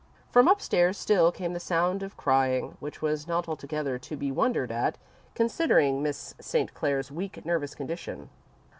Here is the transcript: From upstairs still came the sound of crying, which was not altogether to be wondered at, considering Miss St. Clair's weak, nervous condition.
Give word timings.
From 0.31 0.47
upstairs 0.47 0.97
still 0.97 1.31
came 1.31 1.53
the 1.53 1.59
sound 1.59 2.01
of 2.01 2.17
crying, 2.17 2.75
which 2.79 3.03
was 3.03 3.27
not 3.27 3.47
altogether 3.47 3.99
to 3.99 4.17
be 4.17 4.31
wondered 4.31 4.71
at, 4.71 4.97
considering 5.35 6.01
Miss 6.01 6.33
St. 6.41 6.73
Clair's 6.73 7.11
weak, 7.11 7.45
nervous 7.45 7.75
condition. 7.75 8.31